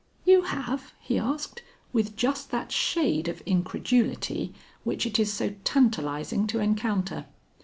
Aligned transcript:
"You 0.25 0.41
have?" 0.41 0.93
he 0.99 1.19
asked, 1.19 1.61
with 1.93 2.15
just 2.15 2.49
that 2.49 2.71
shade 2.71 3.27
of 3.27 3.41
incredulity 3.45 4.51
which 4.83 5.05
it 5.05 5.19
is 5.19 5.31
so 5.31 5.51
tantalizing 5.63 6.47
to 6.47 6.59
encounter. 6.59 7.27